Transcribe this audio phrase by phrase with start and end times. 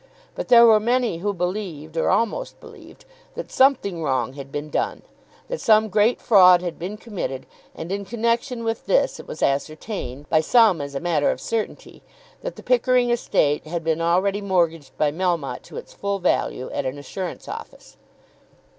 [0.33, 3.05] But there were many who believed, or almost believed,
[3.35, 5.03] that something wrong had been done,
[5.47, 10.27] that some great fraud had been committed; and in connection with this it was ascertained,
[10.27, 12.01] by some as a matter of certainty,
[12.41, 16.83] that the Pickering estate had been already mortgaged by Melmotte to its full value at
[16.83, 17.95] an assurance office.